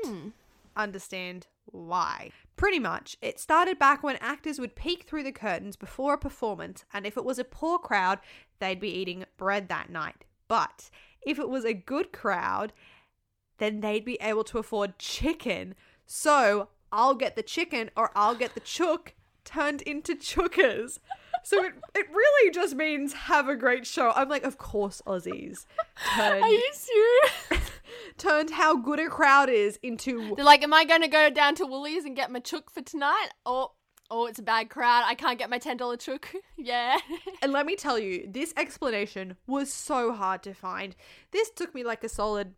[0.78, 2.32] understand why.
[2.56, 6.86] Pretty much, it started back when actors would peek through the curtains before a performance,
[6.94, 8.20] and if it was a poor crowd,
[8.60, 10.26] they'd be eating bread that night.
[10.48, 10.90] But
[11.22, 12.72] if it was a good crowd,
[13.58, 15.76] then they'd be able to afford chicken.
[16.06, 21.00] So I'll get the chicken or I'll get the chook turned into chookas.
[21.44, 24.12] So it, it really just means have a great show.
[24.16, 25.66] I'm like, of course, Aussies
[26.16, 27.70] turned, Are you serious?
[28.18, 31.56] turned how good a crowd is into They're like, am I going to go down
[31.56, 33.30] to Woolies and get my chook for tonight?
[33.46, 33.72] Or,
[34.10, 35.04] oh, it's a bad crowd.
[35.06, 36.34] I can't get my $10 chook.
[36.58, 36.98] yeah.
[37.42, 40.96] And let me tell you, this explanation was so hard to find.
[41.32, 42.56] This took me like a solid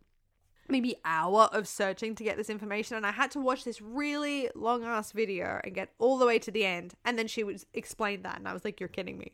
[0.68, 4.50] maybe hour of searching to get this information and I had to watch this really
[4.54, 7.64] long ass video and get all the way to the end and then she would
[7.72, 9.32] explain that and I was like you're kidding me.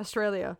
[0.00, 0.56] Australia.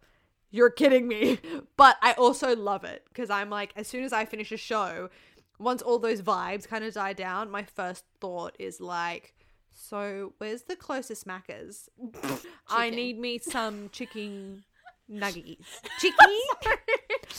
[0.55, 1.41] You're kidding me.
[1.77, 5.11] But I also love it because I'm like as soon as I finish a show,
[5.59, 9.35] once all those vibes kind of die down, my first thought is like
[9.73, 11.89] so where's the closest Macca's?
[12.69, 14.63] I need me some chicken
[15.11, 15.67] nuggies.
[15.99, 16.39] Chicken?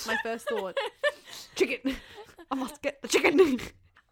[0.06, 0.78] My first thought.
[1.56, 1.95] Chicken.
[2.51, 3.62] I must get the chicken.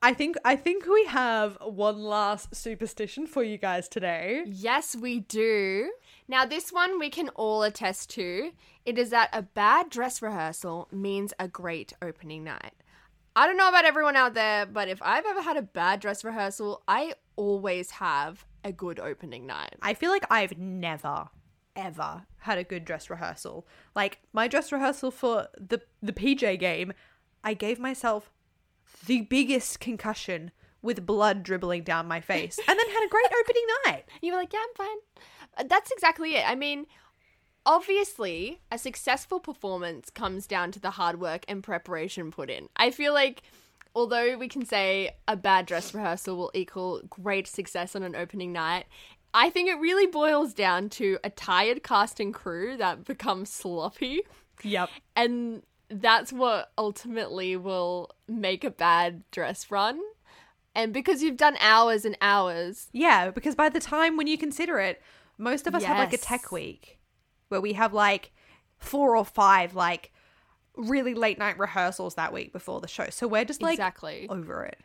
[0.02, 4.44] I think I think we have one last superstition for you guys today.
[4.46, 5.92] Yes, we do.
[6.28, 8.52] Now, this one we can all attest to.
[8.86, 12.74] It is that a bad dress rehearsal means a great opening night.
[13.36, 16.24] I don't know about everyone out there, but if I've ever had a bad dress
[16.24, 19.76] rehearsal, I always have a good opening night.
[19.82, 21.30] I feel like I've never
[21.76, 23.66] ever had a good dress rehearsal.
[23.96, 26.94] Like my dress rehearsal for the the PJ game,
[27.44, 28.32] I gave myself
[29.06, 33.66] the biggest concussion with blood dribbling down my face and then had a great opening
[33.86, 34.04] night.
[34.22, 34.98] You were like, yeah, I'm fine.
[35.66, 36.48] That's exactly it.
[36.48, 36.86] I mean,
[37.66, 42.70] obviously, a successful performance comes down to the hard work and preparation put in.
[42.76, 43.44] I feel like,
[43.96, 48.52] although we can say a bad dress rehearsal will equal great success on an opening
[48.52, 48.86] night,
[49.34, 54.22] I think it really boils down to a tired cast and crew that becomes sloppy.
[54.63, 54.89] Yep.
[55.16, 60.00] And that's what ultimately will make a bad dress run.
[60.76, 64.80] And because you've done hours and hours, Yeah, because by the time when you consider
[64.80, 65.02] it,
[65.38, 67.00] most of us have like a tech week
[67.50, 68.32] where we have like
[68.78, 70.12] four or five like
[70.76, 73.08] really late night rehearsals that week before the show.
[73.10, 74.28] So we're just like exactly.
[74.30, 74.80] over it.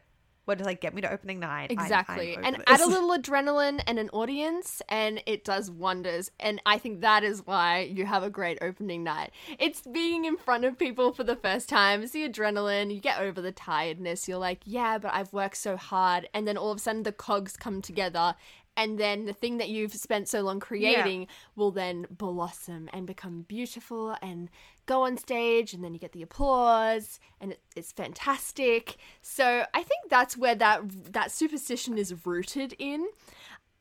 [0.47, 1.71] We're just like, get me to opening night.
[1.71, 2.35] I'm- I'm Exactly.
[2.43, 2.65] and this.
[2.67, 6.31] add a little adrenaline and an audience, and it does wonders.
[6.41, 9.31] And I think that is why you have a great opening night.
[9.59, 13.21] It's being in front of people for the first time, it's the adrenaline, you get
[13.21, 14.27] over the tiredness.
[14.27, 16.31] You're like, yeah, but I've worked so hard.
[16.33, 18.35] And then all of a sudden the cogs come together.
[18.79, 23.43] And then the thing that you've spent so long creating will then blossom and become
[23.49, 24.49] beautiful and
[24.87, 25.75] go on stage.
[25.75, 28.97] And then you get the applause, and it, it's fantastic.
[29.21, 33.09] So I think that's where that that superstition is rooted in,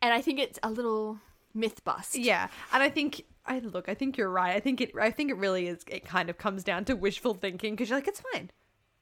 [0.01, 1.19] and I think it's a little
[1.53, 2.17] myth bust.
[2.17, 3.89] Yeah, and I think I look.
[3.89, 4.55] I think you're right.
[4.55, 4.93] I think it.
[4.99, 5.85] I think it really is.
[5.87, 8.49] It kind of comes down to wishful thinking because you're like, it's fine.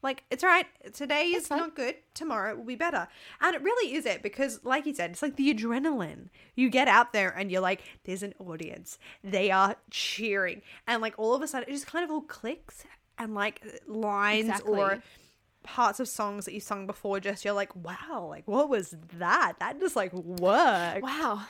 [0.03, 0.67] Like it's all right.
[0.93, 1.95] Today is not good.
[2.13, 3.07] Tomorrow will be better.
[3.41, 6.29] And it really is it because, like you said, it's like the adrenaline.
[6.55, 8.99] You get out there and you're like, there's an audience.
[9.23, 12.83] They are cheering, and like all of a sudden, it just kind of all clicks
[13.17, 15.01] and like lines or
[15.63, 17.19] parts of songs that you sung before.
[17.19, 19.53] Just you're like, wow, like what was that?
[19.59, 21.01] That just like worked.
[21.01, 21.41] Wow.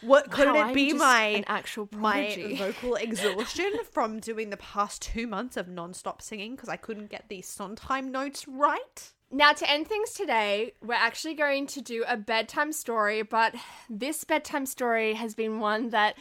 [0.00, 0.92] What could Wow, it be?
[0.92, 6.68] My actual my vocal exhaustion from doing the past two months of non-stop singing because
[6.68, 9.12] I couldn't get the Sondheim notes right.
[9.30, 13.54] Now, to end things today, we're actually going to do a bedtime story, but
[13.90, 16.16] this bedtime story has been one that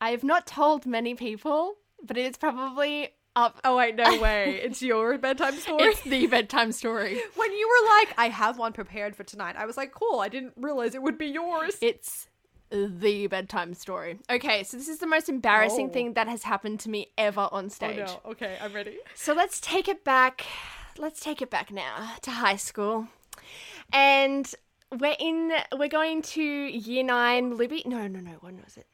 [0.00, 1.74] I have not told many people,
[2.04, 3.60] but it's probably up.
[3.64, 4.60] Oh wait, no way!
[4.62, 5.82] it's your bedtime story.
[5.84, 7.20] It's the bedtime story.
[7.34, 10.28] when you were like, "I have one prepared for tonight," I was like, "Cool." I
[10.28, 11.76] didn't realize it would be yours.
[11.80, 12.28] It's
[12.70, 14.18] the bedtime story.
[14.28, 15.92] Okay, so this is the most embarrassing Oh.
[15.92, 18.00] thing that has happened to me ever on stage.
[18.00, 18.30] oh no!
[18.32, 18.98] Okay, I'm ready.
[19.14, 20.44] So let's take it back.
[20.98, 23.08] Let's take it back now to high school.
[23.92, 24.52] And
[24.98, 27.82] we're in we're going to year 9 Libby.
[27.86, 28.32] No, no, no.
[28.40, 28.86] When was it?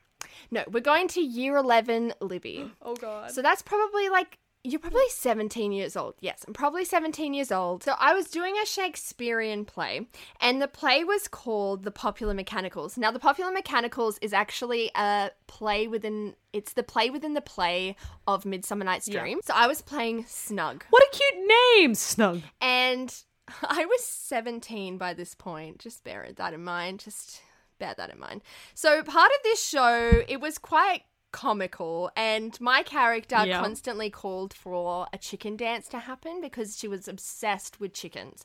[0.50, 2.70] No, we're going to year 11 Libby.
[2.82, 3.30] Oh god.
[3.30, 6.14] So that's probably like you're probably 17 years old.
[6.20, 7.82] Yes, I'm probably 17 years old.
[7.82, 10.06] So I was doing a Shakespearean play,
[10.40, 12.96] and the play was called The Popular Mechanicals.
[12.96, 17.96] Now, The Popular Mechanicals is actually a play within it's the play within the play
[18.28, 19.20] of Midsummer Night's Yeah.
[19.20, 19.40] Dream.
[19.42, 20.84] So I was playing Snug.
[20.90, 22.42] what a cute name, Snug.
[22.60, 23.12] And
[23.62, 25.78] I was 17 by this point.
[25.78, 27.00] Just bear that in mind.
[27.00, 27.40] Just
[27.78, 28.42] bear that in mind.
[28.74, 33.60] So, part of this show, it was quite comical, and my character Yeah.
[33.60, 38.44] constantly called for a chicken dance to happen because she was obsessed with chickens.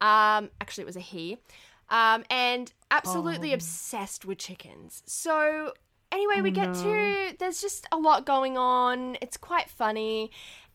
[0.00, 1.38] Um, actually, it was a he.
[1.90, 5.02] Um, and absolutely obsessed with chickens.
[5.04, 5.74] So,
[6.10, 9.18] anyway, we get to, there's just a lot going on.
[9.20, 10.30] It's quite funny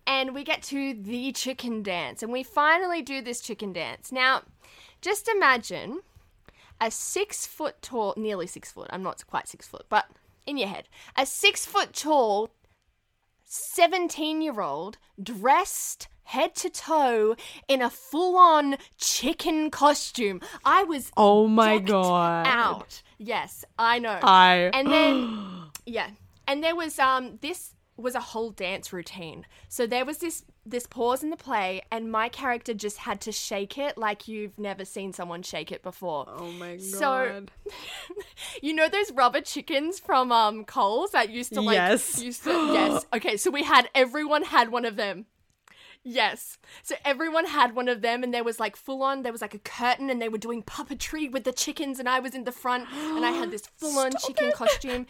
[0.07, 4.41] and we get to the chicken dance and we finally do this chicken dance now
[5.01, 5.99] just imagine
[6.79, 10.05] a six foot tall nearly six foot i'm not quite six foot but
[10.47, 12.49] in your head a six foot tall
[13.45, 17.35] 17 year old dressed head to toe
[17.67, 22.45] in a full on chicken costume i was Oh my god.
[22.47, 24.69] out yes i know I.
[24.73, 25.39] and then
[25.85, 26.09] yeah
[26.47, 30.85] and there was um this was a whole dance routine so there was this this
[30.85, 34.85] pause in the play and my character just had to shake it like you've never
[34.85, 36.81] seen someone shake it before oh my god.
[36.83, 37.45] So-
[38.61, 42.21] you know those rubber chickens from um Coles that used to like Yes.
[42.21, 45.25] used to yes okay so we had everyone had one of them
[46.09, 46.57] Yes.
[46.83, 49.53] So everyone had one of them, and there was like full on, there was like
[49.53, 52.53] a curtain, and they were doing puppetry with the chickens, and I was in the
[52.53, 55.05] front, and I had this full on chicken costume.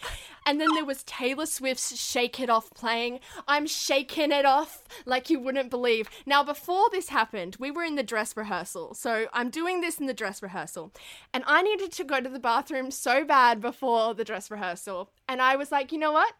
[0.47, 3.19] And then there was Taylor Swift's Shake It Off playing.
[3.47, 6.09] I'm shaking it off like you wouldn't believe.
[6.25, 8.95] Now, before this happened, we were in the dress rehearsal.
[8.95, 10.93] So I'm doing this in the dress rehearsal,
[11.31, 15.11] and I needed to go to the bathroom so bad before the dress rehearsal.
[15.29, 16.33] And I was like, you know what?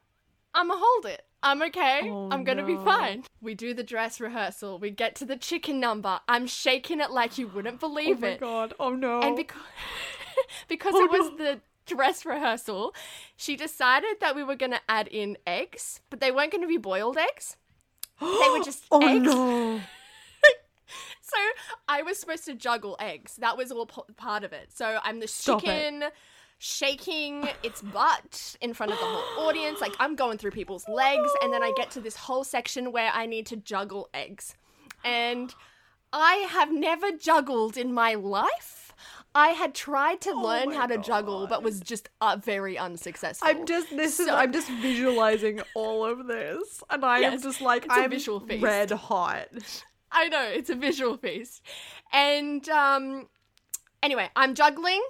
[0.56, 1.28] I'ma hold it.
[1.43, 2.02] I'm okay.
[2.06, 3.23] Oh, I'm gonna be fine.
[3.41, 4.80] We do the dress rehearsal.
[4.80, 6.19] We get to the chicken number.
[6.28, 8.39] I'm shaking it like you wouldn't believe oh my it.
[8.39, 8.73] god.
[8.80, 9.21] Oh no.
[9.21, 9.62] And because
[10.67, 11.38] because Oh, it was no.
[11.38, 12.93] the dress rehearsal,
[13.36, 17.17] she decided that we were gonna add in eggs, but they weren't gonna be boiled
[17.17, 17.56] eggs.
[18.19, 19.23] They were just oh eggs.
[19.26, 19.80] no.
[21.21, 21.38] So
[21.89, 23.36] I was supposed to juggle eggs.
[23.36, 24.69] That was all p- part of it.
[24.73, 26.13] So I'm the Stop it.
[26.60, 29.80] Shaking its butt in front of the whole audience.
[29.82, 33.12] Like I'm going through people's legs, and then I get to this whole section where
[33.13, 34.56] I need to juggle eggs.
[35.06, 35.54] And
[36.12, 38.93] I have never juggled in my life.
[39.36, 42.76] I had tried to learn Oh my how to juggle, but was just uh, very
[42.78, 43.48] unsuccessful.
[43.48, 47.86] I'm just this is I'm just visualizing all of this, and I am just like
[47.89, 48.63] I'm visual feast.
[48.63, 49.48] red hot.
[50.12, 51.62] I know it's a visual feast.
[52.12, 53.28] And um
[54.02, 55.04] anyway, I'm juggling.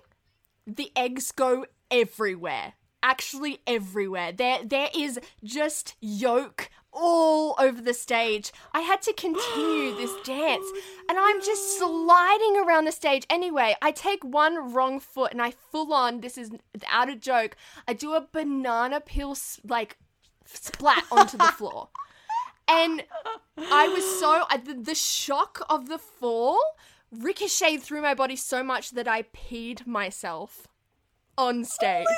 [0.67, 2.73] The eggs go everywhere.
[3.01, 4.31] Actually everywhere.
[4.31, 8.51] There there is just yolk all over the stage.
[8.73, 10.65] I had to continue this dance.
[11.07, 13.25] And I'm just sliding around the stage.
[13.29, 17.55] Anyway, I take one wrong foot and I full on, this is without a joke,
[17.87, 19.37] I do a banana peel
[19.67, 19.97] like
[20.45, 21.89] splat onto the floor.
[22.67, 23.03] And
[23.57, 26.59] I was so, I, the, the shock of the fall
[27.17, 30.67] ricocheted through my body so much that I peed myself
[31.37, 32.05] on stage.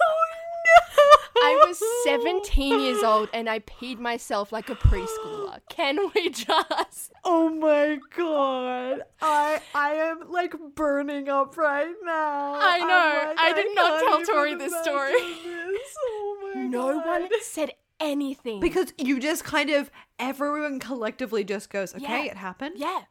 [0.00, 1.42] Oh, no.
[1.42, 5.60] I was 17 years old and I peed myself like a preschooler.
[5.68, 7.12] Can we just?
[7.24, 9.02] Oh my god.
[9.20, 12.54] I I am like burning up right now.
[12.60, 13.28] I know.
[13.30, 15.12] Like, I did not can't tell Tori this story.
[15.12, 15.96] this.
[16.06, 17.06] Oh my No god.
[17.22, 18.60] one said anything.
[18.60, 22.30] because you just kind of everyone collectively just goes, okay, Yeah.
[22.32, 22.74] it happened.
[22.78, 23.02] yeah.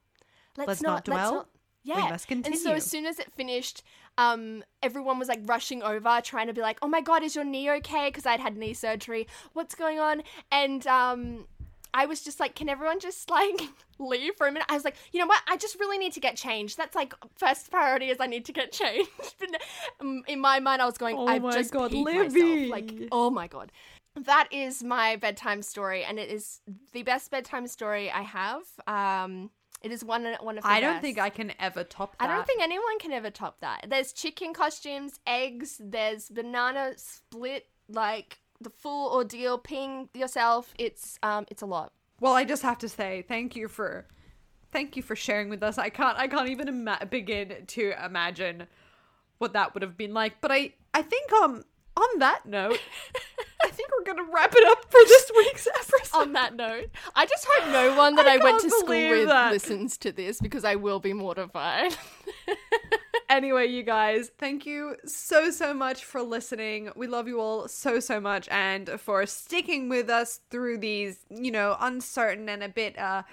[0.57, 1.17] Let's, Let's not, not dwell.
[1.17, 1.49] Let's not,
[1.95, 2.09] We yeah.
[2.09, 3.83] must And so as soon as it finished,
[4.17, 7.45] um, everyone was like rushing over, trying to be like, "Oh my god, is your
[7.45, 9.27] knee okay?" Because I'd had knee surgery.
[9.53, 10.23] What's going on?
[10.51, 11.47] And um,
[11.93, 13.61] I was just like, "Can everyone just like
[13.99, 15.41] leave for a minute?" I was like, "You know what?
[15.47, 16.77] I just really need to get changed.
[16.77, 19.09] That's like first priority is I need to get changed."
[20.01, 22.69] um, in my mind, I was going, Oh "I've my just God, Libby.
[22.69, 23.71] myself." Like, oh my god.
[24.15, 28.63] That is my bedtime story, and it is the best bedtime story I have.
[28.87, 29.51] Um,
[29.87, 31.01] it is one one of the I don't best.
[31.01, 32.29] think I can ever top that.
[32.29, 33.85] I don't think anyone can ever top that.
[33.89, 40.73] There's chicken costumes, eggs, there's banana split, like the full ordeal, Ping yourself.
[40.77, 41.93] It's um it's a lot.
[42.19, 44.05] Well, I just have to say thank you for
[44.73, 45.77] thank you for sharing with us.
[45.77, 48.67] I can't I can't even ima- begin to imagine
[49.37, 50.41] what that would have been like.
[50.41, 51.63] But I I think um
[51.95, 52.79] on that note,
[53.77, 56.17] think we're gonna wrap it up for this week's episode.
[56.17, 59.27] On that note, I just hope no one that I I, went to school with
[59.27, 59.51] that.
[59.51, 61.95] listens to this because I will be mortified.
[63.29, 66.89] anyway, you guys, thank you so, so much for listening.
[66.95, 71.51] We love you all so, so much and for sticking with us through these, you
[71.51, 73.23] know, uncertain and a bit uh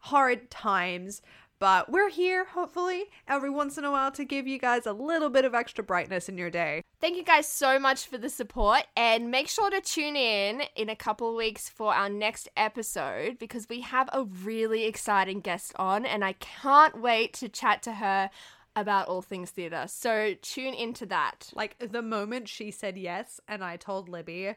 [0.00, 1.22] hard times.
[1.58, 5.30] But we're here, hopefully, every once in a while to give you guys a little
[5.30, 6.82] bit of extra brightness in your day.
[7.00, 10.90] Thank you guys so much for the support and make sure to tune in in
[10.90, 15.72] a couple of weeks for our next episode because we have a really exciting guest
[15.76, 18.30] on and I can't wait to chat to her
[18.74, 19.86] about all things theatre.
[19.88, 21.50] So tune into that.
[21.54, 24.54] Like the moment she said yes and I told Libby,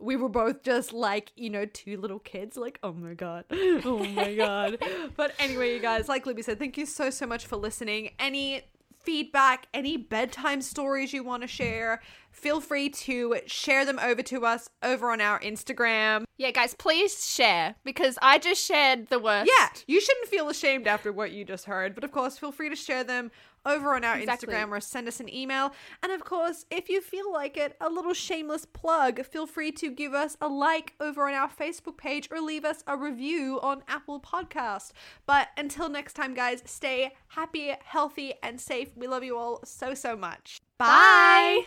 [0.00, 4.04] we were both just like, you know, two little kids, like, oh my god, oh
[4.04, 4.78] my god.
[5.16, 8.10] but anyway, you guys, like Libby said, thank you so, so much for listening.
[8.18, 8.62] Any
[9.02, 14.46] feedback, any bedtime stories you want to share, feel free to share them over to
[14.46, 16.24] us over on our Instagram.
[16.36, 19.50] Yeah, guys, please share because I just shared the worst.
[19.58, 22.70] Yeah, you shouldn't feel ashamed after what you just heard, but of course, feel free
[22.70, 23.30] to share them
[23.66, 24.54] over on our Exactly.
[24.54, 25.72] Instagram or send us an email.
[26.02, 29.90] And of course, if you feel like it, a little shameless plug, feel free to
[29.90, 33.82] give us a like over on our Facebook page or leave us a review on
[33.86, 34.92] Apple Podcast.
[35.26, 38.96] But until next time, guys, stay happy, healthy, and safe.
[38.96, 40.62] We love you all so, so much.
[40.78, 41.66] Bye.